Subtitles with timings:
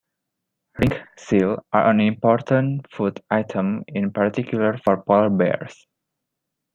[0.79, 5.85] Ringed seal are an important food item in particular for polar bears.